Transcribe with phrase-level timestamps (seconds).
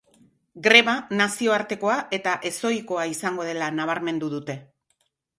[0.67, 4.57] Greba nazioartekoa eta ezohikoa izango dela nabarmendu dute.